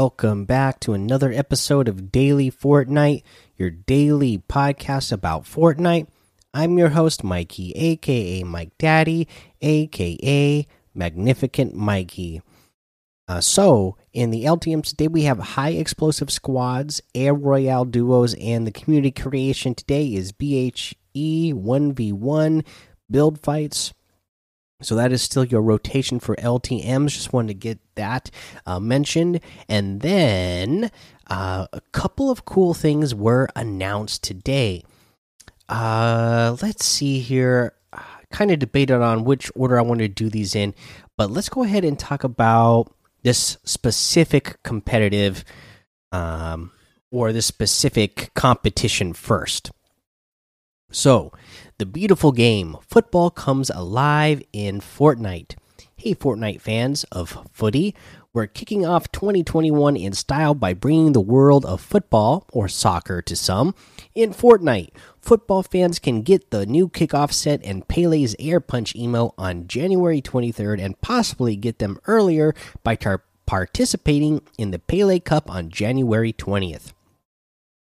[0.00, 3.24] Welcome back to another episode of Daily Fortnite,
[3.56, 6.06] your daily podcast about Fortnite.
[6.54, 9.26] I'm your host, Mikey, aka Mike Daddy,
[9.60, 12.42] aka Magnificent Mikey.
[13.26, 18.68] Uh, so, in the LTM today, we have high explosive squads, air royale duos, and
[18.68, 22.64] the community creation today is BHE 1v1
[23.10, 23.92] build fights.
[24.80, 27.08] So that is still your rotation for LTMs.
[27.08, 28.30] Just wanted to get that
[28.64, 29.40] uh, mentioned.
[29.68, 30.92] And then
[31.26, 34.84] uh, a couple of cool things were announced today.
[35.68, 37.74] Uh, let's see here.
[38.30, 40.74] Kind of debated on which order I want to do these in,
[41.16, 45.44] but let's go ahead and talk about this specific competitive
[46.12, 46.70] um,
[47.10, 49.70] or this specific competition first.
[50.90, 51.32] So,
[51.78, 55.54] the beautiful game, football comes alive in Fortnite.
[55.94, 57.94] Hey, Fortnite fans of footy,
[58.32, 63.36] we're kicking off 2021 in style by bringing the world of football, or soccer to
[63.36, 63.76] some,
[64.12, 64.90] in Fortnite.
[65.20, 70.20] Football fans can get the new kickoff set and Pele's Air Punch emo on January
[70.20, 72.98] 23rd and possibly get them earlier by
[73.46, 76.92] participating in the Pele Cup on January 20th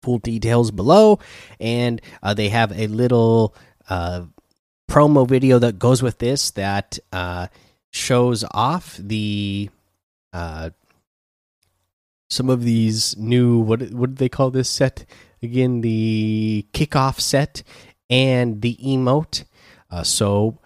[0.05, 1.17] full details below
[1.59, 3.55] and uh, they have a little
[3.89, 7.47] promo video that goes with this that uh,
[7.91, 9.69] shows off the
[10.33, 10.69] uh,
[12.29, 15.05] some of these new what what do they call this set?
[15.41, 17.63] Again the kickoff set
[18.09, 19.45] and the emote.
[19.89, 20.59] Uh, so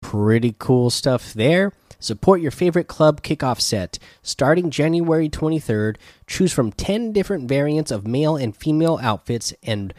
[0.00, 1.72] pretty cool stuff there.
[1.98, 3.98] Support your favorite club kickoff set.
[4.22, 9.94] Starting January 23rd, choose from 10 different variants of male and female outfits and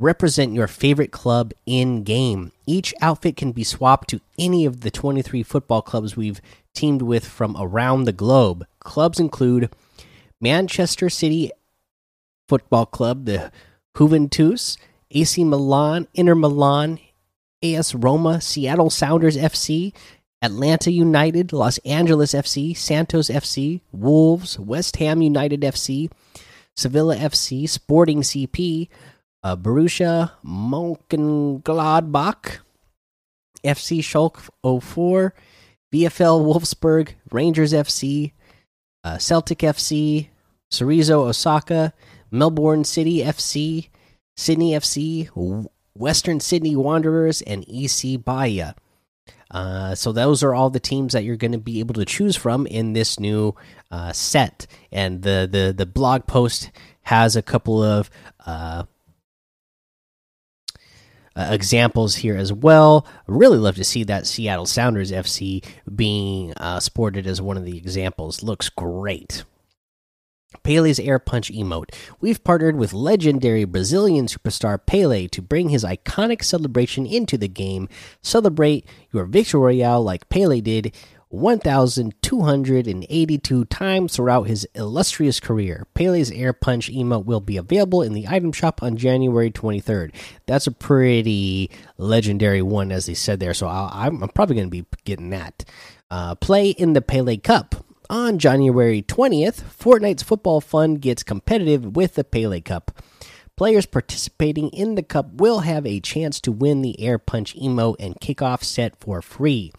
[0.00, 2.50] represent your favorite club in game.
[2.66, 6.40] Each outfit can be swapped to any of the 23 football clubs we've
[6.74, 8.66] teamed with from around the globe.
[8.80, 9.70] Clubs include
[10.40, 11.52] Manchester City
[12.48, 13.52] Football Club, the
[13.96, 14.76] Juventus,
[15.10, 16.98] AC Milan, Inter Milan,
[17.62, 19.92] AS Roma, Seattle Sounders FC,
[20.42, 26.10] Atlanta United, Los Angeles FC, Santos FC, Wolves, West Ham United FC,
[26.74, 28.88] Sevilla FC, Sporting CP,
[29.42, 32.60] uh, Borussia Mönchengladbach,
[33.64, 35.34] FC Schalke 04,
[35.92, 38.32] VFL Wolfsburg, Rangers FC,
[39.04, 40.28] uh, Celtic FC,
[40.70, 41.92] Cerezo Osaka,
[42.30, 43.88] Melbourne City FC,
[44.36, 45.28] Sydney FC,
[45.94, 48.74] Western Sydney Wanderers, and EC Bahia.
[49.50, 52.36] Uh, so those are all the teams that you're going to be able to choose
[52.36, 53.56] from in this new
[53.90, 54.68] uh, set.
[54.92, 56.70] And the the the blog post
[57.02, 58.08] has a couple of
[61.36, 63.06] uh, examples here as well.
[63.26, 65.64] Really love to see that Seattle Sounders FC
[65.94, 68.42] being uh, sported as one of the examples.
[68.42, 69.44] Looks great.
[70.64, 71.94] Pele's Air Punch emote.
[72.20, 77.88] We've partnered with legendary Brazilian superstar Pele to bring his iconic celebration into the game.
[78.20, 80.92] Celebrate your victory royale like Pele did
[81.30, 85.86] 1,282 times throughout his illustrious career.
[85.94, 90.12] Pele's Air Punch emote will be available in the item shop on January 23rd.
[90.46, 94.70] That's a pretty legendary one, as they said there, so i am probably going to
[94.70, 95.64] be getting that.
[96.10, 102.14] Uh, play in the Pele Cup on January 20th, Fortnite's football fund gets competitive with
[102.14, 102.90] the Pele Cup.
[103.56, 107.96] Players participating in the cup will have a chance to win the Air Punch emote
[108.00, 109.72] and kickoff set for free.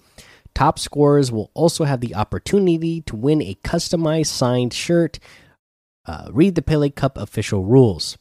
[0.54, 5.20] Top scorers will also have the opportunity to win a customized signed shirt.
[6.06, 8.18] Uh, read the Pele Cup official rules.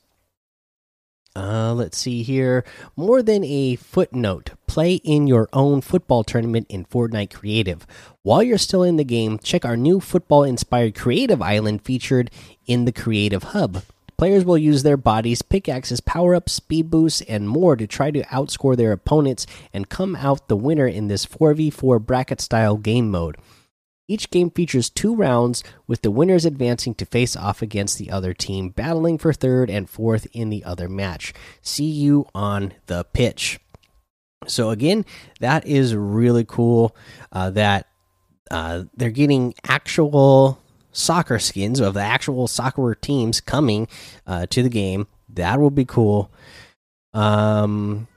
[1.37, 2.65] Uh, let's see here.
[2.97, 4.51] More than a footnote.
[4.67, 7.87] Play in your own football tournament in Fortnite Creative.
[8.23, 12.31] While you're still in the game, check our new football inspired creative island featured
[12.67, 13.83] in the Creative Hub.
[14.21, 18.23] Players will use their bodies, pickaxes, power ups, speed boosts, and more to try to
[18.25, 23.39] outscore their opponents and come out the winner in this 4v4 bracket style game mode.
[24.09, 28.35] Each game features two rounds, with the winners advancing to face off against the other
[28.35, 31.33] team, battling for third and fourth in the other match.
[31.63, 33.59] See you on the pitch.
[34.47, 35.07] So, again,
[35.39, 36.95] that is really cool
[37.33, 37.87] uh, that
[38.51, 40.61] uh, they're getting actual
[40.93, 43.89] soccer skins of the actual soccer teams coming
[44.27, 45.07] uh, to the game.
[45.29, 46.31] That will be cool.
[47.13, 48.09] Um,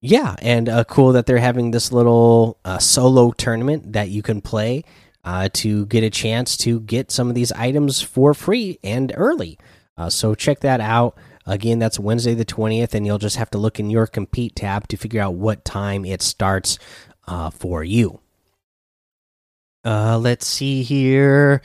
[0.00, 4.40] yeah, and uh, cool that they're having this little uh, solo tournament that you can
[4.40, 4.84] play
[5.24, 9.58] uh, to get a chance to get some of these items for free and early.
[9.96, 11.16] Uh, so check that out.
[11.46, 14.88] Again, that's Wednesday the 20th, and you'll just have to look in your compete tab
[14.88, 16.78] to figure out what time it starts
[17.26, 18.20] uh, for you.
[19.84, 21.62] Uh, let's see here.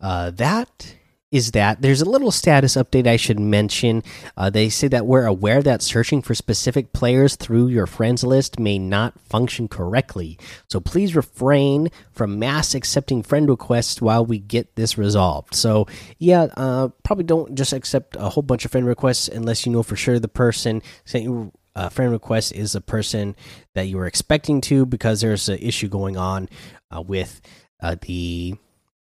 [0.00, 0.96] Uh, that
[1.32, 4.02] is that there's a little status update I should mention.
[4.36, 8.60] Uh, they say that we're aware that searching for specific players through your friends list
[8.60, 10.38] may not function correctly.
[10.68, 15.54] So please refrain from mass accepting friend requests while we get this resolved.
[15.54, 15.86] So,
[16.18, 19.82] yeah, uh, probably don't just accept a whole bunch of friend requests unless you know
[19.82, 23.34] for sure the person sent you a friend request is a person
[23.74, 27.40] that you were expecting to because there's an issue going on uh, with
[27.80, 28.56] uh, the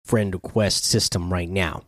[0.04, 1.84] friend request system right now.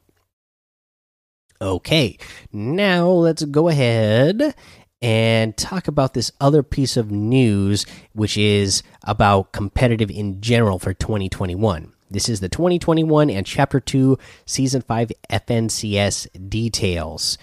[1.62, 2.18] Okay,
[2.54, 4.56] now let's go ahead
[5.01, 10.94] and talk about this other piece of news, which is about competitive in general for
[10.94, 11.92] 2021.
[12.10, 17.38] This is the 2021 and Chapter 2 Season 5 FNCS details.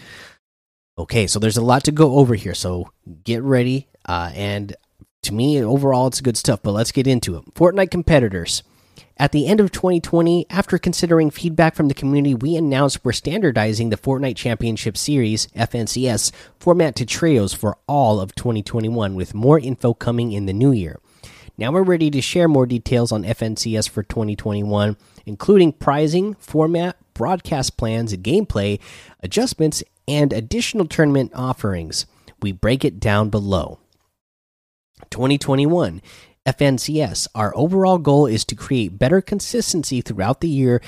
[0.98, 2.90] Okay, so there's a lot to go over here, so
[3.22, 3.86] get ready.
[4.06, 4.74] Uh, and
[5.26, 7.54] to me, overall, it's good stuff, but let's get into it.
[7.54, 8.62] Fortnite competitors.
[9.18, 13.88] At the end of 2020, after considering feedback from the community, we announced we're standardizing
[13.88, 19.94] the Fortnite Championship Series FNCS format to trios for all of 2021, with more info
[19.94, 21.00] coming in the new year.
[21.56, 27.78] Now we're ready to share more details on FNCS for 2021, including pricing, format, broadcast
[27.78, 28.78] plans, gameplay,
[29.22, 32.04] adjustments, and additional tournament offerings.
[32.42, 33.78] We break it down below.
[35.10, 36.02] 2021
[36.46, 37.28] FNCS.
[37.34, 40.80] Our overall goal is to create better consistency throughout the year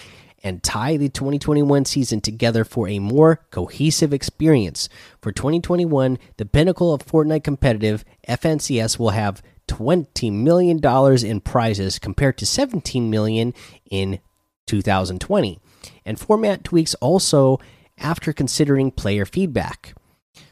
[0.42, 4.88] and tie the 2021 season together for a more cohesive experience.
[5.20, 10.80] For 2021, the pinnacle of Fortnite competitive, FNCS will have $20 million
[11.26, 13.52] in prizes compared to $17 million
[13.90, 14.20] in
[14.66, 15.58] 2020.
[16.04, 17.58] And format tweaks also
[17.98, 19.94] after considering player feedback.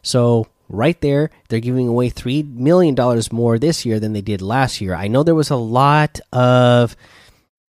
[0.02, 1.30] So, right there.
[1.48, 4.94] They're giving away three million dollars more this year than they did last year.
[4.94, 6.96] I know there was a lot of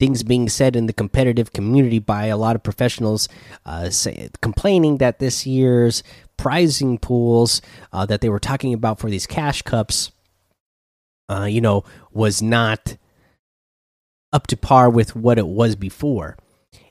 [0.00, 3.29] things being said in the competitive community by a lot of professionals
[3.67, 6.02] uh, say, complaining that this year's
[6.37, 7.61] prizing pools
[7.93, 10.12] uh, that they were talking about for these cash cups
[11.29, 12.96] uh, you know was not
[14.32, 16.37] up to par with what it was before.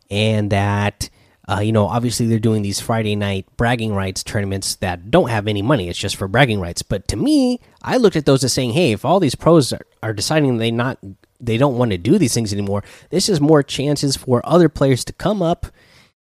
[0.09, 1.09] And that
[1.49, 5.47] uh, you know, obviously they're doing these Friday night bragging rights tournaments that don't have
[5.47, 5.87] any money.
[5.87, 6.81] It's just for bragging rights.
[6.81, 9.85] But to me, I looked at those as saying, hey, if all these pros are,
[10.03, 10.99] are deciding they not
[11.39, 15.05] they don't want to do these things anymore, this is more chances for other players
[15.05, 15.67] to come up,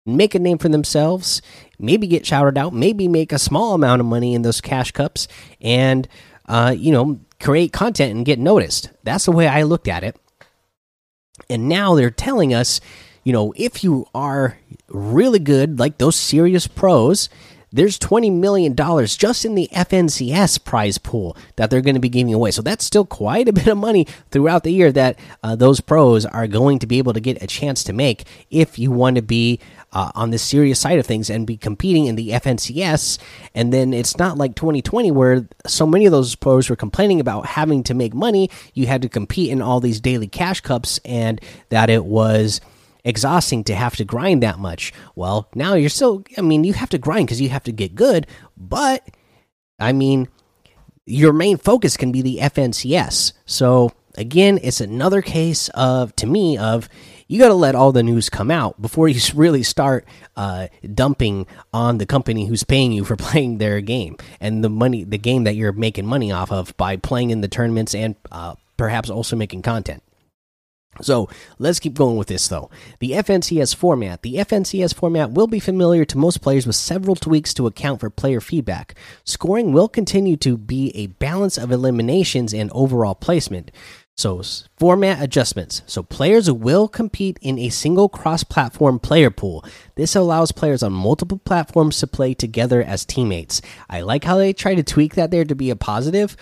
[0.07, 1.43] make a name for themselves,
[1.79, 5.27] maybe get shouted out, maybe make a small amount of money in those cash cups,
[5.61, 6.07] and
[6.47, 8.91] uh, you know, create content and get noticed.
[9.03, 10.17] That's the way I looked at it.
[11.51, 12.81] And now they're telling us
[13.29, 14.57] you know, if you are
[14.89, 17.29] really good, like those serious pros,
[17.71, 22.33] there's $20 million just in the FNCS prize pool that they're going to be giving
[22.33, 22.53] away.
[22.53, 26.25] So that's still quite a bit of money throughout the year that uh, those pros
[26.25, 29.23] are going to be able to get a chance to make if you want to
[29.23, 29.61] be
[29.93, 33.19] uh, on the serious side of things and be competing in the FNCS.
[33.55, 37.45] And then it's not like 2020 where so many of those pros were complaining about
[37.45, 38.49] having to make money.
[38.73, 42.63] You had to compete in all these daily cash cups and that it was
[43.09, 44.93] exhausting to have to grind that much.
[45.17, 47.95] Well, now you're still, I mean, you have to grind because you have to get
[47.95, 49.09] good, but
[49.81, 50.29] I mean,
[51.07, 53.33] your main focus can be the FNCS.
[53.47, 56.89] So, again, it's another case of, to me, of
[57.29, 61.47] you got to let all the news come out before you really start uh, dumping
[61.73, 65.45] on the company who's paying you for playing their game and the money, the game
[65.45, 69.35] that you're making money off of by playing in the tournaments and uh, perhaps also
[69.35, 70.03] making content.
[71.01, 71.29] So
[71.59, 72.71] let's keep going with this though.
[73.01, 74.23] The FNCS format.
[74.23, 78.11] The FNCS format will be familiar to most players with several tweaks to account for
[78.11, 78.95] player feedback.
[79.25, 83.71] Scoring will continue to be a balance of eliminations and overall placement.
[84.19, 84.43] So,
[84.77, 85.83] format adjustments.
[85.87, 89.65] So, players will compete in a single cross platform player pool.
[89.95, 93.63] This allows players on multiple platforms to play together as teammates.
[93.89, 96.37] I like how they try to tweak that there to be a positive,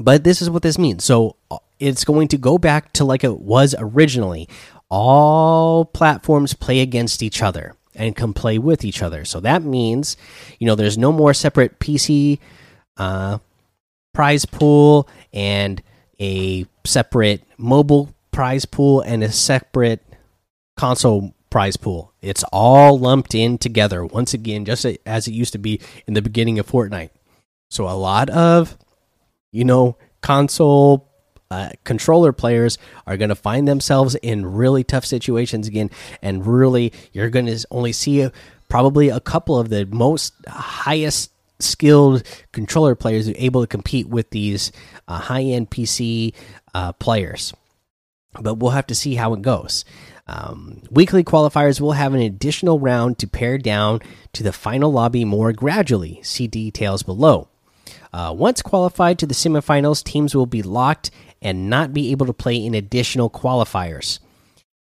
[0.00, 1.04] but this is what this means.
[1.04, 1.36] So,
[1.78, 4.48] it's going to go back to like it was originally.
[4.90, 9.24] All platforms play against each other and can play with each other.
[9.24, 10.16] So that means,
[10.58, 12.38] you know, there's no more separate PC
[12.96, 13.38] uh,
[14.12, 15.82] prize pool and
[16.20, 20.02] a separate mobile prize pool and a separate
[20.76, 22.12] console prize pool.
[22.20, 26.22] It's all lumped in together once again, just as it used to be in the
[26.22, 27.10] beginning of Fortnite.
[27.70, 28.76] So a lot of,
[29.52, 31.08] you know, console
[31.54, 35.88] uh, controller players are going to find themselves in really tough situations again,
[36.20, 38.28] and really you're going to only see
[38.68, 41.30] probably a couple of the most highest
[41.60, 44.72] skilled controller players are able to compete with these
[45.06, 46.34] uh, high end PC
[46.74, 47.54] uh, players.
[48.40, 49.84] but we'll have to see how it goes.
[50.26, 54.00] Um, weekly qualifiers will have an additional round to pare down
[54.32, 56.20] to the final lobby more gradually.
[56.24, 57.48] See details below.
[58.12, 61.10] Uh, once qualified to the semifinals, teams will be locked
[61.42, 64.18] and not be able to play in additional qualifiers.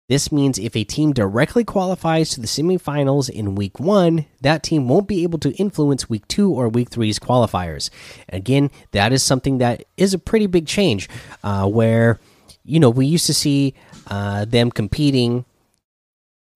[0.10, 4.89] This means if a team directly qualifies to the semifinals in week one, that team
[4.89, 7.91] won't be able to influence week two or week three's qualifiers.
[8.29, 11.08] Again, that is something that is a pretty big change
[11.44, 12.20] uh, where,
[12.63, 13.75] you know, we used to see
[14.08, 15.46] uh, them competing.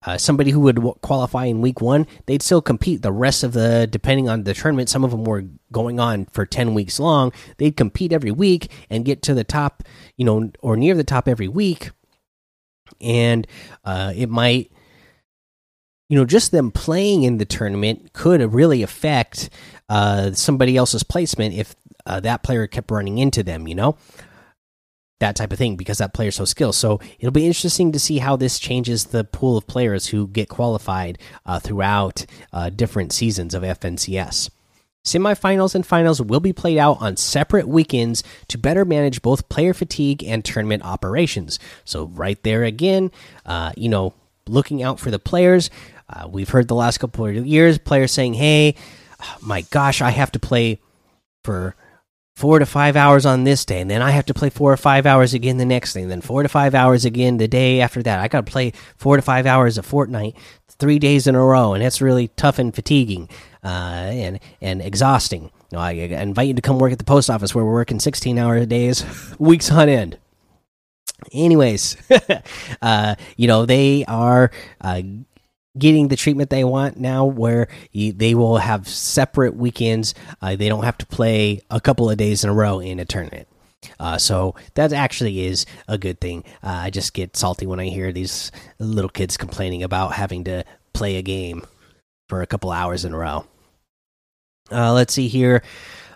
[0.04, 3.88] Uh, somebody who would qualify in week one, they'd still compete the rest of the,
[3.90, 4.88] depending on the tournament.
[4.88, 7.32] Some of them were going on for 10 weeks long.
[7.56, 9.82] They'd compete every week and get to the top,
[10.16, 11.90] you know, or near the top every week.
[13.00, 13.46] And
[13.84, 14.70] uh, it might,
[16.10, 19.48] you know, just them playing in the tournament could really affect
[19.88, 23.96] uh, somebody else's placement if uh, that player kept running into them, you know?
[25.20, 26.74] That type of thing because that player's so skilled.
[26.74, 30.48] So it'll be interesting to see how this changes the pool of players who get
[30.48, 34.50] qualified uh, throughout uh, different seasons of FNCS.
[35.04, 39.74] Semifinals and finals will be played out on separate weekends to better manage both player
[39.74, 41.58] fatigue and tournament operations.
[41.84, 43.10] So, right there again,
[43.44, 44.14] uh, you know,
[44.48, 45.68] looking out for the players.
[46.08, 48.76] Uh, we've heard the last couple of years players saying, hey,
[49.42, 50.80] my gosh, I have to play
[51.42, 51.76] for
[52.34, 54.76] four to five hours on this day, and then I have to play four or
[54.76, 58.02] five hours again the next day, then four to five hours again the day after
[58.02, 58.20] that.
[58.20, 60.36] I got to play four to five hours a fortnight,
[60.68, 63.28] three days in a row, and that's really tough and fatiguing,
[63.62, 65.44] uh, and and exhausting.
[65.70, 68.00] You know, I, invite you to come work at the post office where we're working
[68.00, 69.04] sixteen hour days,
[69.38, 70.18] weeks on end.
[71.32, 71.96] Anyways,
[72.82, 74.50] uh, you know they are
[74.80, 75.02] uh,
[75.78, 80.68] getting the treatment they want now where you, they will have separate weekends uh, they
[80.68, 83.48] don't have to play a couple of days in a row in a tournament.
[84.00, 86.42] Uh, so that actually is a good thing.
[86.62, 90.64] Uh, i just get salty when i hear these little kids complaining about having to
[90.92, 91.62] play a game
[92.28, 93.44] for a couple hours in a row.
[94.70, 95.62] Uh, let's see here.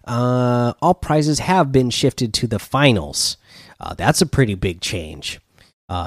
[0.07, 3.37] Uh, all prizes have been shifted to the finals.
[3.79, 5.39] Uh, that's a pretty big change.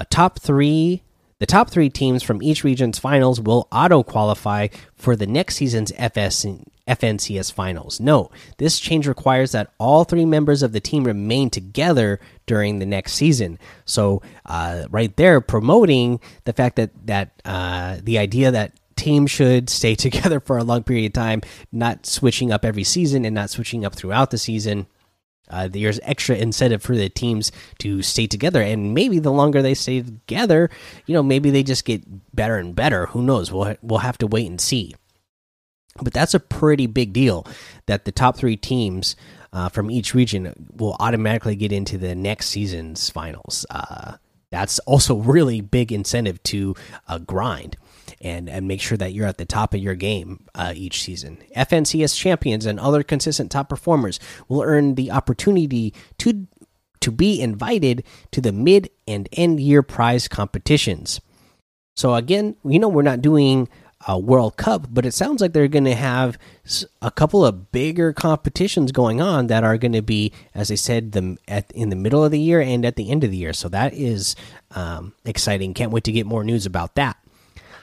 [0.09, 1.03] Top three
[1.41, 5.91] the top three teams from each region's finals will auto qualify for the next season's
[5.97, 6.45] FS
[6.87, 7.99] FNCS finals.
[7.99, 12.85] Note, this change requires that all three members of the team remain together during the
[12.85, 13.57] next season.
[13.85, 19.67] So, uh, right there, promoting the fact that that uh, the idea that teams should
[19.67, 23.49] stay together for a long period of time, not switching up every season and not
[23.49, 24.85] switching up throughout the season
[25.51, 29.73] uh, there's extra incentive for the teams to stay together, and maybe the longer they
[29.73, 30.69] stay together,
[31.05, 32.03] you know, maybe they just get
[32.35, 33.07] better and better.
[33.07, 33.51] Who knows?
[33.51, 34.95] We'll we'll have to wait and see.
[36.01, 37.45] But that's a pretty big deal
[37.85, 39.15] that the top three teams
[39.53, 43.65] uh, from each region will automatically get into the next season's finals.
[43.69, 44.13] Uh,
[44.51, 46.75] that's also really big incentive to
[47.07, 47.75] uh, grind
[48.19, 51.37] and and make sure that you're at the top of your game uh, each season.
[51.55, 56.47] FNCS champions and other consistent top performers will earn the opportunity to
[57.01, 61.21] to be invited to the mid and end year prize competitions.
[61.95, 63.67] So again, you know we're not doing
[64.07, 66.37] a World Cup, but it sounds like they're going to have
[67.01, 71.11] a couple of bigger competitions going on that are going to be, as I said,
[71.11, 73.53] the at in the middle of the year and at the end of the year.
[73.53, 74.35] So that is
[74.71, 75.73] um, exciting.
[75.73, 77.17] Can't wait to get more news about that.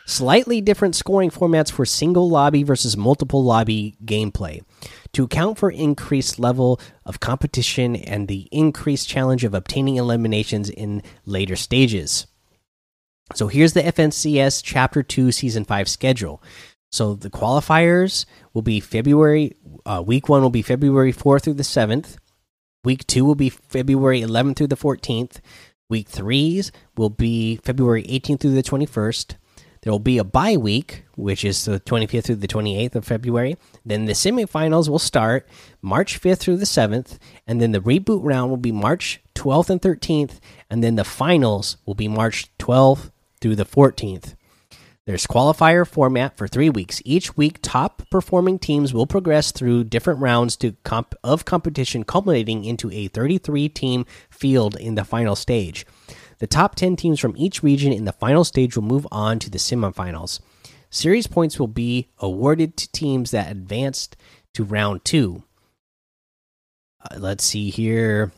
[0.08, 4.62] Slightly different scoring formats for single lobby versus multiple lobby gameplay.
[5.12, 11.02] To account for increased level of competition and the increased challenge of obtaining eliminations in
[11.26, 12.26] later stages.
[13.34, 16.42] So here's the FNCS Chapter 2 Season 5 schedule.
[16.90, 18.24] So the qualifiers
[18.54, 22.16] will be February, uh, week one will be February 4th through the 7th.
[22.82, 25.40] Week two will be February 11th through the 14th.
[25.90, 29.34] Week threes will be February 18th through the 21st.
[29.82, 33.56] There will be a bye week, which is the 25th through the 28th of February.
[33.84, 35.48] Then the semifinals will start
[35.82, 39.80] March 5th through the 7th, and then the reboot round will be March 12th and
[39.80, 44.34] 13th, and then the finals will be March 12th through the 14th.
[45.08, 47.00] There's qualifier format for three weeks.
[47.02, 52.66] Each week, top performing teams will progress through different rounds to comp of competition, culminating
[52.66, 55.86] into a 33 team field in the final stage.
[56.38, 59.50] The top 10 teams from each region in the final stage will move on to
[59.50, 60.40] the semifinals.
[60.90, 64.16] Series points will be awarded to teams that advanced
[64.54, 65.42] to round two.
[67.02, 68.32] Uh, let's see here.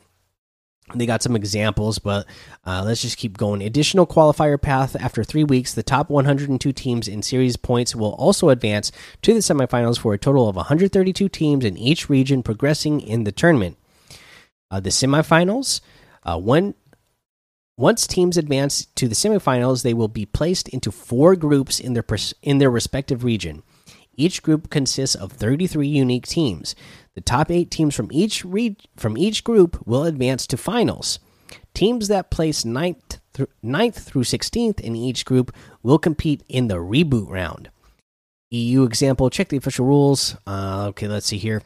[0.95, 2.27] They got some examples, but
[2.67, 3.63] uh, let's just keep going.
[3.63, 5.73] Additional qualifier path after three weeks.
[5.73, 8.91] The top 102 teams in series points will also advance
[9.23, 13.31] to the semifinals for a total of 132 teams in each region progressing in the
[13.31, 13.77] tournament.
[14.69, 15.81] Uh, the semifinals,
[16.25, 16.75] uh, one
[17.81, 22.05] once teams advance to the semifinals, they will be placed into four groups in their
[22.43, 23.63] in their respective region.
[24.15, 26.75] Each group consists of 33 unique teams.
[27.15, 28.45] The top 8 teams from each
[28.97, 31.21] from each group will advance to finals.
[31.73, 35.51] Teams that place 9th, th 9th through 16th in each group
[35.83, 37.71] will compete in the reboot round.
[38.51, 40.37] EU example, check the official rules.
[40.47, 41.63] Uh, okay, let's see here.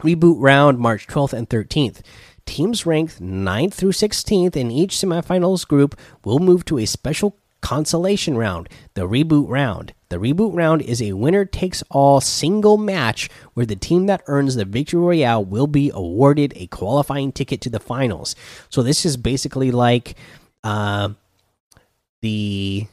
[0.00, 2.02] Reboot round March 12th and 13th.
[2.48, 8.38] Teams ranked 9th through 16th in each semifinals group will move to a special consolation
[8.38, 9.92] round, the reboot round.
[10.08, 14.54] The reboot round is a winner takes all single match where the team that earns
[14.54, 18.34] the victory royale will be awarded a qualifying ticket to the finals.
[18.70, 20.16] So this is basically like
[20.64, 21.10] uh,
[22.22, 22.86] the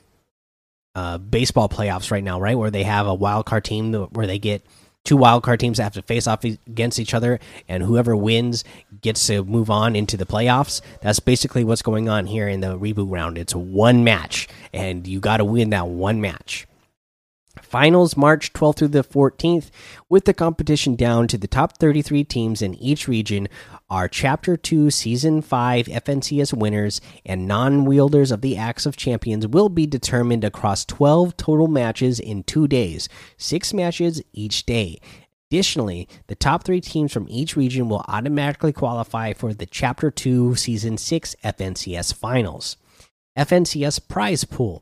[0.95, 2.57] uh, baseball playoffs right now, right?
[2.57, 4.65] Where they have a wild card team where they get
[5.05, 8.65] two wildcard teams have to face off against each other, and whoever wins
[9.01, 10.81] gets to move on into the playoffs.
[11.01, 13.37] That's basically what's going on here in the reboot round.
[13.37, 16.67] It's one match, and you got to win that one match.
[17.75, 19.69] Finals March 12th through the 14th,
[20.07, 23.49] with the competition down to the top 33 teams in each region.
[23.89, 29.45] Our Chapter 2 Season 5 FNCS winners and non wielders of the Axe of Champions
[29.45, 34.97] will be determined across 12 total matches in two days, six matches each day.
[35.51, 40.55] Additionally, the top three teams from each region will automatically qualify for the Chapter 2
[40.55, 42.77] Season 6 FNCS Finals.
[43.37, 44.81] FNCS Prize Pool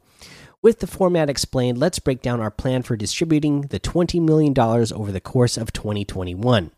[0.64, 5.12] with the format explained, let's break down our plan for distributing the $20 million over
[5.12, 6.72] the course of 2021.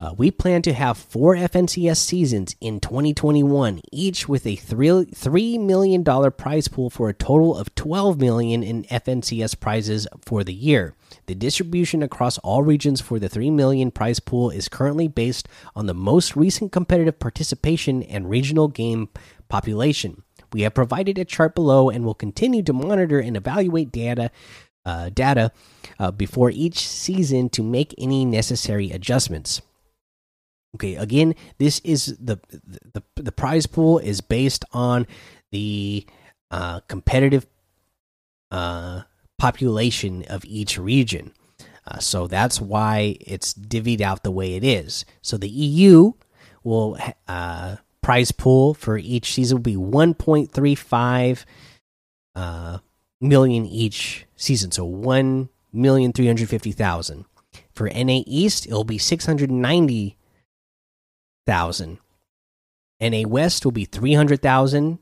[0.00, 5.56] Uh, we plan to have four FNCS seasons in 2021, each with a three three
[5.56, 10.52] million dollar prize pool for a total of 12 million in FNCS prizes for the
[10.52, 10.94] year.
[11.24, 15.86] The distribution across all regions for the 3 million prize pool is currently based on
[15.86, 19.08] the most recent competitive participation and regional game
[19.48, 20.22] population.
[20.54, 24.30] We have provided a chart below and will continue to monitor and evaluate data
[24.86, 25.50] uh, data
[25.98, 29.62] uh, before each season to make any necessary adjustments.
[30.76, 32.38] Okay, again, this is the
[32.92, 35.08] the the prize pool is based on
[35.50, 36.06] the
[36.52, 37.48] uh, competitive
[38.52, 39.02] uh,
[39.38, 41.32] population of each region.
[41.84, 45.04] Uh, so that's why it's divvied out the way it is.
[45.20, 46.12] So the EU
[46.62, 51.44] will uh, prize pool for each season will be 1.35
[52.34, 52.78] uh,
[53.18, 54.70] million each season.
[54.70, 57.24] So 1,350,000.
[57.72, 61.98] For NA East, it'll be 690,000.
[63.00, 64.98] NA West will be 300,000.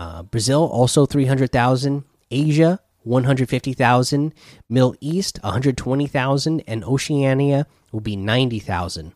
[0.00, 2.02] Uh, Brazil also 300,000.
[2.32, 4.34] Asia 150,000.
[4.68, 6.64] Middle East 120,000.
[6.66, 9.12] And Oceania will be 90,000.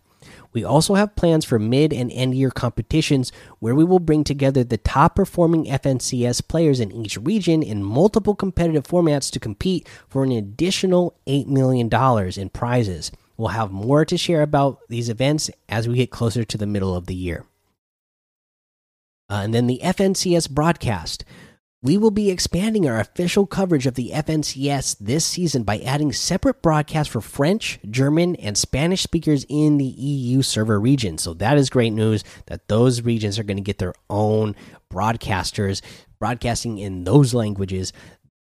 [0.57, 4.65] We also have plans for mid and end year competitions where we will bring together
[4.65, 10.25] the top performing FNCS players in each region in multiple competitive formats to compete for
[10.25, 11.91] an additional $8 million
[12.39, 13.13] in prizes.
[13.37, 16.97] We'll have more to share about these events as we get closer to the middle
[16.97, 17.45] of the year.
[19.29, 21.23] Uh, and then the FNCS broadcast.
[21.83, 26.63] We will be expanding our official coverage of the FNCS this season by adding separate
[26.63, 31.19] broadcasts for French, German, and Spanish speakers in the EU server region.
[31.19, 34.57] So that is great news that those regions are going to get their own
[34.91, 35.83] broadcasters
[36.19, 37.93] broadcasting in those languages.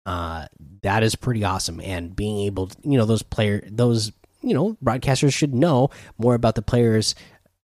[0.06, 0.46] Uh,
[0.82, 4.12] that is pretty awesome, and being able, to, you know, those player, those
[4.44, 7.14] you know, broadcasters should know more about the players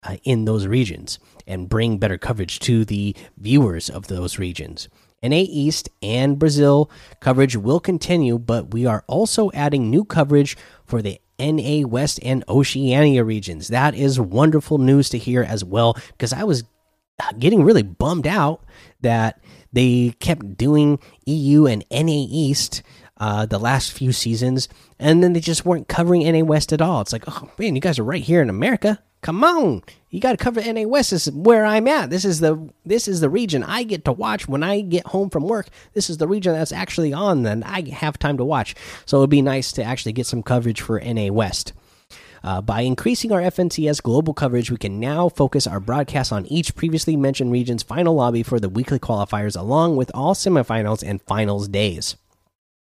[0.03, 4.89] uh, in those regions and bring better coverage to the viewers of those regions.
[5.25, 11.01] NA East and Brazil coverage will continue, but we are also adding new coverage for
[11.01, 13.69] the NA West and Oceania regions.
[13.69, 16.65] That is wonderful news to hear as well, because I was
[17.39, 18.65] getting really bummed out
[19.01, 19.41] that
[19.73, 22.83] they kept doing EU and NA East
[23.19, 27.01] uh, the last few seasons, and then they just weren't covering NA West at all.
[27.01, 29.03] It's like, oh man, you guys are right here in America.
[29.25, 31.11] Come on, you got to cover NA West.
[31.11, 32.11] This is where I'm at.
[32.11, 35.31] This is the this is the region I get to watch when I get home
[35.31, 35.69] from work.
[35.95, 37.43] This is the region that's actually on.
[37.43, 38.75] Then I have time to watch.
[39.07, 41.73] So it'd be nice to actually get some coverage for NA West.
[42.43, 46.75] Uh, by increasing our FNCS global coverage, we can now focus our broadcasts on each
[46.75, 51.67] previously mentioned region's final lobby for the weekly qualifiers, along with all semifinals and finals
[51.67, 52.17] days.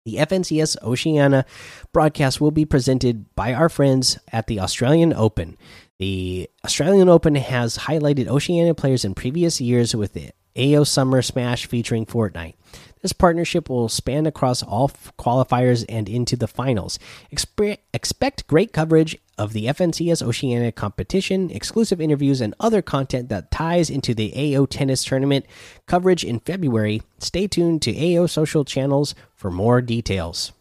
[0.07, 1.45] The FNCS Oceania
[1.91, 5.57] broadcast will be presented by our friends at the Australian Open.
[5.99, 11.65] The Australian Open has highlighted Oceania players in previous years with the AO Summer Smash
[11.65, 12.53] featuring Fortnite.
[13.01, 16.99] This partnership will span across all qualifiers and into the finals.
[17.31, 23.49] Expe expect great coverage of the FNCS Oceania competition, exclusive interviews, and other content that
[23.49, 25.45] ties into the AO Tennis Tournament
[25.87, 27.01] coverage in February.
[27.17, 30.51] Stay tuned to AO social channels for more details.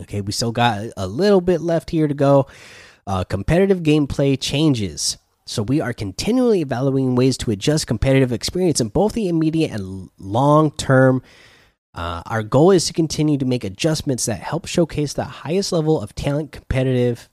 [0.00, 2.48] Okay, we still got a little bit left here to go.
[3.06, 5.18] Uh, competitive gameplay changes.
[5.46, 10.08] So we are continually evaluating ways to adjust competitive experience in both the immediate and
[10.18, 11.22] long term.
[11.94, 16.00] Uh, our goal is to continue to make adjustments that help showcase the highest level
[16.00, 17.28] of talent competitive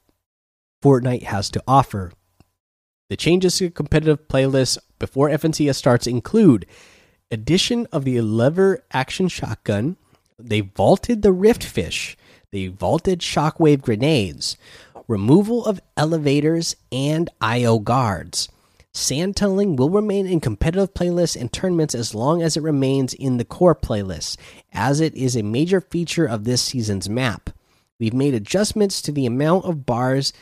[0.84, 2.12] Fortnite has to offer.
[3.10, 6.66] The changes to competitive playlists before FNCS starts include
[7.30, 9.96] addition of the lever action shotgun.
[10.38, 12.18] They vaulted the Rift Fish.
[12.52, 14.58] They vaulted shockwave grenades
[15.12, 18.48] removal of elevators, and IO guards.
[18.94, 23.38] Sand tunneling will remain in competitive playlists and tournaments as long as it remains in
[23.38, 24.38] the core playlist,
[24.74, 27.50] as it is a major feature of this season's map.
[28.00, 30.34] We've made adjustments to the amount of bars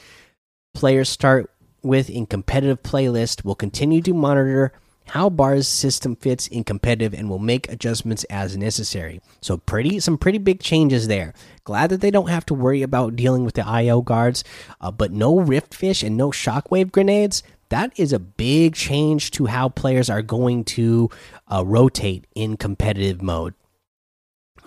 [0.73, 1.51] players start
[1.81, 3.43] with in competitive playlist.
[3.43, 4.71] We'll continue to monitor
[5.09, 9.21] how bars system fits in competitive and will make adjustments as necessary.
[9.41, 11.33] So pretty some pretty big changes there.
[11.63, 14.43] Glad that they don't have to worry about dealing with the IO guards,
[14.81, 17.43] uh, but no rift fish and no shockwave grenades.
[17.69, 21.09] That is a big change to how players are going to
[21.51, 23.53] uh, rotate in competitive mode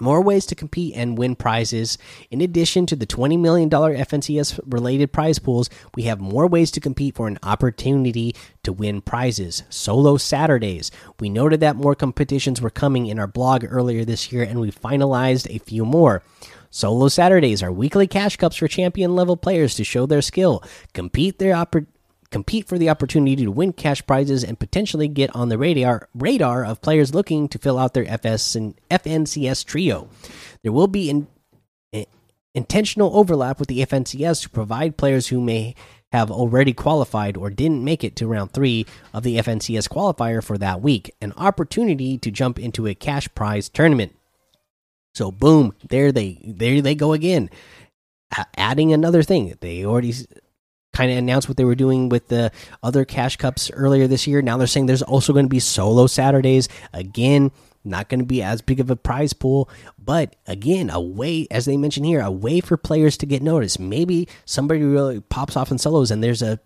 [0.00, 1.98] more ways to compete and win prizes.
[2.31, 6.81] In addition to the $20 million FNCS related prize pools, we have more ways to
[6.81, 9.62] compete for an opportunity to win prizes.
[9.68, 10.90] Solo Saturdays.
[11.20, 14.70] We noted that more competitions were coming in our blog earlier this year, and we
[14.70, 16.22] finalized a few more.
[16.70, 20.62] Solo Saturdays are weekly cash cups for champion level players to show their skill,
[20.94, 21.55] compete their
[22.33, 26.64] compete for the opportunity to win cash prizes and potentially get on the radar radar
[26.64, 30.09] of players looking to fill out their FS and FNCS trio.
[30.62, 31.29] There will be in,
[31.92, 32.07] in,
[32.55, 35.75] intentional overlap with the FNCS to provide players who may
[36.11, 40.59] have already qualified or didn't make it to round 3 of the FNCS qualifier for
[40.59, 44.14] that week an opportunity to jump into a cash prize tournament.
[45.14, 47.51] So boom, there they there they go again.
[48.57, 49.55] adding another thing.
[49.61, 50.14] They already
[50.92, 52.52] kind of announced what they were doing with the
[52.83, 54.42] other cash cups earlier this year.
[54.42, 56.68] Now they're saying there's also going to be solo Saturdays.
[56.92, 57.50] Again,
[57.85, 61.64] not going to be as big of a prize pool, but again, a way, as
[61.64, 63.81] they mentioned here, a way for players to get noticed.
[63.81, 66.61] Maybe somebody really pops off in solos and there's a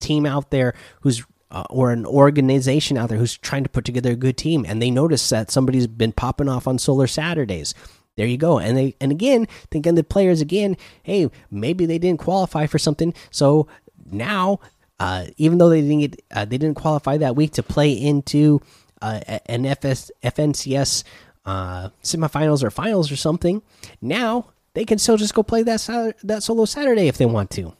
[0.00, 4.12] team out there who's uh, or an organization out there who's trying to put together
[4.12, 7.74] a good team and they notice that somebody's been popping off on Solo Saturdays
[8.20, 8.58] there you go.
[8.58, 13.14] And they and again, thinking the players again, hey, maybe they didn't qualify for something.
[13.30, 13.66] So
[14.12, 14.60] now,
[14.98, 18.60] uh, even though they didn't get, uh, they didn't qualify that week to play into
[19.00, 21.02] uh, an FS FNCS
[21.46, 23.62] uh, semifinals or finals or something,
[24.02, 27.72] now they can still just go play that that solo Saturday if they want to.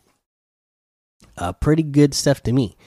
[1.37, 2.79] Uh, pretty good stuff to me.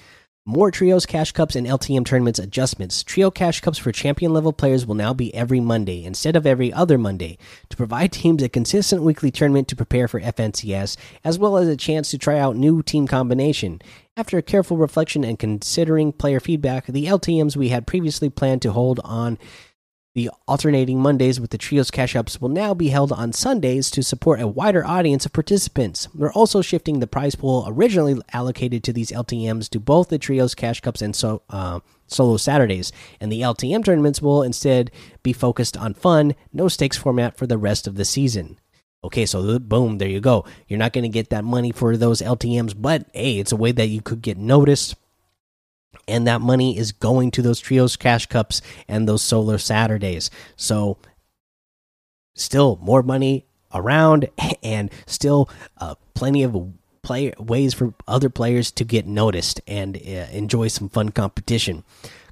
[0.46, 3.02] More Trios Cash Cups and LTM tournaments adjustments.
[3.02, 6.74] Trio Cash Cups for champion level players will now be every Monday instead of every
[6.74, 7.38] other Monday
[7.70, 11.78] to provide teams a consistent weekly tournament to prepare for FNCS, as well as a
[11.78, 13.82] chance to try out new team combination.
[14.18, 19.00] After careful reflection and considering player feedback, the LTMs we had previously planned to hold
[19.06, 19.40] on
[20.14, 24.04] the alternating Mondays with the Trios Cash Cups will now be held on Sundays to
[24.04, 26.08] support a wider audience of participants.
[26.14, 30.54] We're also shifting the prize pool originally allocated to these LTMs to both the Trios
[30.54, 34.92] Cash Cups and so, uh, Solo Saturdays, and the LTM tournaments will instead
[35.24, 38.60] be focused on fun, no stakes format for the rest of the season.
[39.04, 40.46] Okay, so boom, there you go.
[40.68, 43.72] You're not going to get that money for those LTMs, but hey, it's a way
[43.72, 44.96] that you could get noticed
[46.08, 50.30] and that money is going to those trios cash cups and those solo saturdays.
[50.56, 50.98] So
[52.36, 54.30] still more money around
[54.64, 60.28] and still uh, plenty of play ways for other players to get noticed and uh,
[60.32, 61.84] enjoy some fun competition.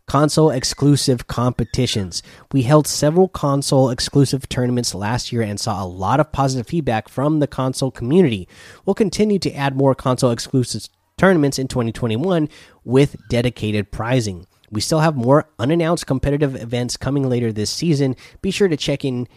[0.08, 2.24] Console exclusive competitions.
[2.52, 7.08] We held several console exclusive tournaments last year and saw a lot of positive feedback
[7.08, 8.48] from the console community.
[8.86, 10.88] We'll continue to add more console exclusive
[11.22, 12.50] tournaments in 2021
[12.84, 14.48] with dedicated prizing.
[14.72, 18.16] We still have more unannounced competitive events coming later this season.
[18.42, 19.28] Be sure to check in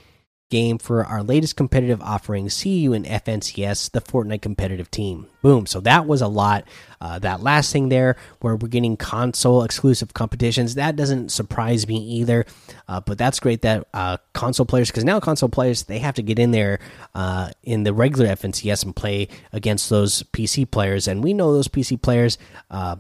[0.51, 2.49] game for our latest competitive offering.
[2.49, 5.27] See you in FNCS, the Fortnite competitive team.
[5.43, 5.67] Boom.
[5.67, 6.65] So that was a lot.
[7.01, 11.97] Uh, that last thing there, where we're getting console exclusive competitions, that doesn't surprise me
[11.97, 12.47] either.
[12.89, 16.23] Uh, but that's great that uh, console players, because now console players, they have to
[16.23, 16.79] get in there
[17.15, 21.09] uh, in the regular FNCS and play against those PC players.
[21.09, 22.39] And we know those PC players
[22.71, 22.97] uh,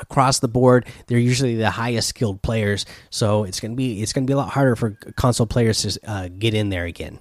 [0.00, 2.86] across the board they're usually the highest skilled players.
[3.10, 6.28] So it's gonna be it's gonna be a lot harder for console players to uh,
[6.28, 7.20] get in there again.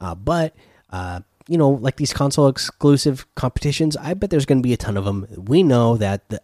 [0.00, 0.54] Uh, but
[0.90, 4.96] uh, you know like these console exclusive competitions i bet there's gonna be a ton
[4.96, 6.40] of them we know that the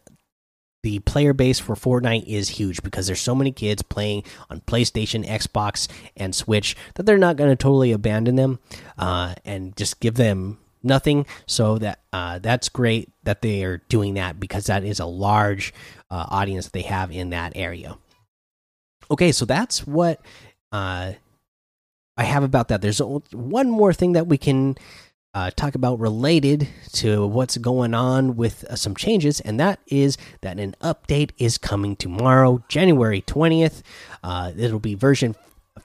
[0.85, 5.27] the player base for Fortnite is huge because there's so many kids playing on PlayStation,
[5.27, 8.61] Xbox, and Switch that they're not going to totally abandon them
[8.97, 11.27] uh, and just give them nothing.
[11.47, 15.73] So that uh, that's great that they are doing that because that is a large
[16.11, 17.97] uh, audience they have in that area.
[19.11, 20.21] Okay, so that's what
[20.73, 21.13] uh,
[22.17, 22.83] I have about that.
[22.83, 24.77] There's one more thing that we can
[25.35, 30.19] uh, talk about related to what's going on with uh, some changes, and that is
[30.41, 33.83] that an update is coming tomorrow, January 20th.
[34.23, 35.37] Uh, it'll be version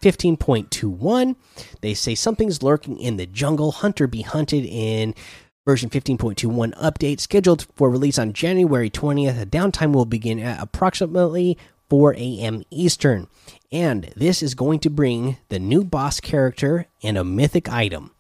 [0.04, 1.36] 15.21.
[1.80, 3.72] They say something's lurking in the jungle.
[3.72, 5.16] Hunter be hunted in
[5.66, 9.42] version 15.21 update scheduled for release on January 20th.
[9.42, 11.58] A downtime will begin at approximately
[11.90, 12.64] 4 a.m.
[12.70, 13.28] Eastern.
[13.72, 18.12] And this is going to bring the new boss character and a mythic item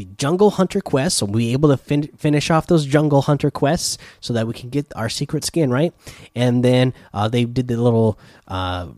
[0.00, 1.18] the Jungle Hunter quest.
[1.18, 4.54] So we'll be able to fin finish off those Jungle Hunter quests so that we
[4.54, 5.92] can get our secret skin, right?
[6.34, 8.88] And then uh, they did the little uh,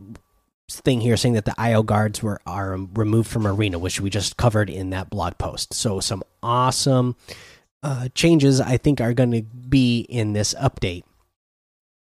[0.81, 4.37] thing here saying that the IO guards were are removed from arena, which we just
[4.37, 5.73] covered in that blog post.
[5.73, 7.15] So some awesome
[7.81, 11.03] uh, changes I think are going to be in this update.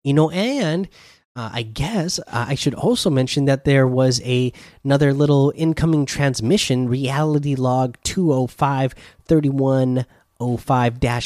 [0.04, 0.88] You know, and
[1.36, 4.52] uh, I guess uh, I should also mention that there was a
[4.84, 8.94] another little incoming transmission reality log 205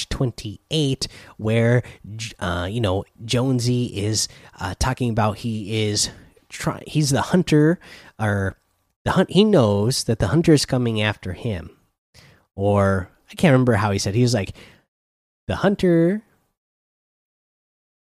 [0.08, 1.82] 28 where
[2.38, 4.28] uh, you know Jonesy is
[4.60, 6.10] uh, talking about he is
[6.86, 7.78] he's the hunter
[8.18, 8.58] or
[9.04, 11.70] the hunt he knows that the hunter is coming after him
[12.54, 14.54] or I can't remember how he said he was like
[15.46, 16.22] the hunter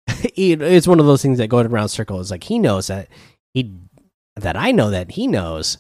[0.36, 2.32] it's one of those things that go around circles.
[2.32, 3.08] Like he knows that
[3.54, 3.74] he
[4.36, 5.78] that I know that he knows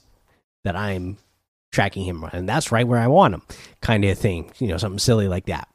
[0.64, 1.18] that I'm
[1.72, 3.44] tracking him, and that's right where I want him,
[3.82, 4.52] kind of thing.
[4.60, 5.68] You know, something silly like that.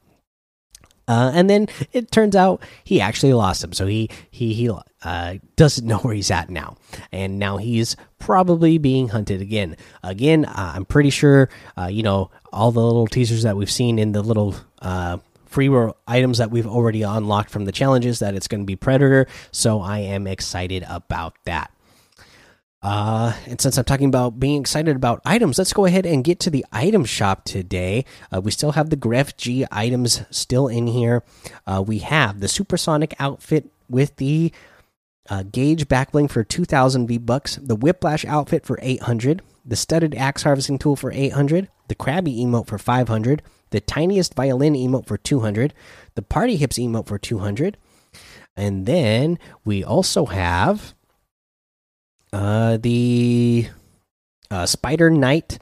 [1.08, 4.70] Uh, and then it turns out he actually lost him, so he he he
[5.04, 6.76] uh, doesn't know where he's at now,
[7.10, 9.76] and now he's probably being hunted again.
[10.02, 13.98] Again, uh, I'm pretty sure, uh, you know, all the little teasers that we've seen
[13.98, 15.70] in the little uh, free
[16.08, 19.26] items that we've already unlocked from the challenges that it's going to be Predator.
[19.50, 21.70] So I am excited about that.
[22.82, 26.40] Uh, and since I'm talking about being excited about items, let's go ahead and get
[26.40, 28.04] to the item shop today.
[28.34, 31.22] Uh, we still have the Grefg items still in here.
[31.64, 34.52] Uh, we have the Supersonic outfit with the
[35.30, 40.42] uh, Gauge backbling for 2,000 V bucks, the Whiplash outfit for 800, the Studded Axe
[40.42, 45.72] Harvesting Tool for 800, the crabby emote for 500, the tiniest violin emote for 200,
[46.14, 47.76] the party hips emote for 200,
[48.56, 50.94] and then we also have
[52.32, 53.68] uh, the
[54.50, 55.58] uh, Spider Knight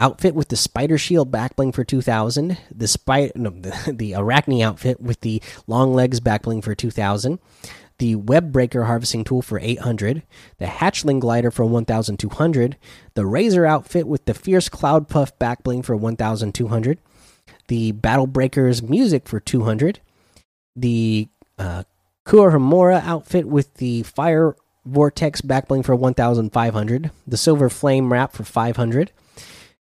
[0.00, 5.00] outfit with the Spider Shield backbling for 2000, the spider no, the, the Arachne outfit
[5.00, 7.38] with the long legs backbling for 2000,
[7.98, 10.22] the Web Breaker harvesting tool for 800,
[10.58, 12.76] the Hatchling glider for 1200,
[13.14, 16.98] the Razor outfit with the Fierce Cloud Puff backbling for 1200
[17.68, 20.00] the Battle Breakers music for 200,
[20.76, 21.28] the
[21.58, 21.84] uh,
[22.26, 29.12] Kurohomura outfit with the Fire Vortex backbling for 1,500, the Silver Flame wrap for 500,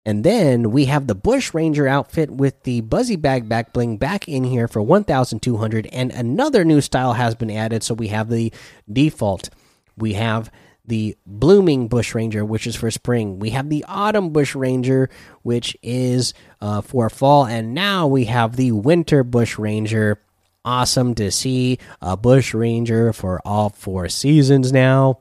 [0.05, 4.27] and then we have the Bush Ranger outfit with the Buzzy Bag back bling back
[4.27, 7.83] in here for 1,200, and another new style has been added.
[7.83, 8.51] So we have the
[8.91, 9.49] default,
[9.95, 10.51] we have
[10.85, 13.39] the blooming bush ranger which is for spring.
[13.39, 15.09] We have the autumn bush ranger
[15.43, 17.45] which is uh, for fall.
[17.45, 20.21] And now we have the winter bush ranger.
[20.65, 25.19] Awesome to see a bush ranger for all four seasons now.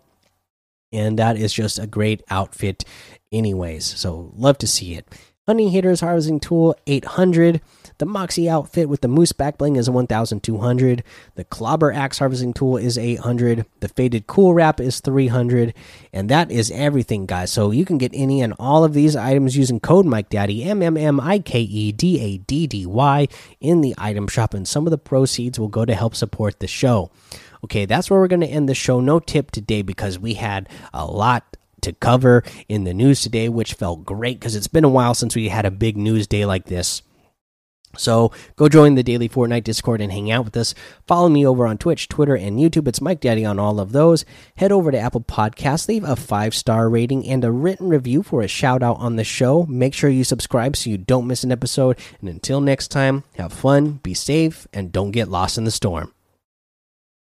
[0.92, 2.84] And that is just a great outfit
[3.32, 5.06] anyways so love to see it
[5.46, 7.60] Honey hitters harvesting tool 800
[8.00, 11.04] the Moxie outfit with the Moose back bling is 1200.
[11.34, 13.66] The Clobber Axe harvesting tool is 800.
[13.80, 15.74] The Faded Cool Wrap is 300.
[16.10, 17.52] And that is everything, guys.
[17.52, 20.82] So you can get any and all of these items using code Mike Daddy M
[20.82, 23.28] M M I K E D A D D Y
[23.60, 26.66] in the item shop, and some of the proceeds will go to help support the
[26.66, 27.10] show.
[27.64, 29.00] Okay, that's where we're going to end the show.
[29.00, 33.74] No tip today because we had a lot to cover in the news today, which
[33.74, 36.66] felt great because it's been a while since we had a big news day like
[36.66, 37.02] this.
[37.96, 40.74] So go join the daily Fortnite Discord and hang out with us.
[41.06, 42.86] Follow me over on Twitch, Twitter, and YouTube.
[42.86, 44.24] It's Mike Daddy on all of those.
[44.56, 48.42] Head over to Apple Podcasts, leave a five star rating and a written review for
[48.42, 49.66] a shout out on the show.
[49.66, 51.98] Make sure you subscribe so you don't miss an episode.
[52.20, 56.12] And until next time, have fun, be safe, and don't get lost in the storm.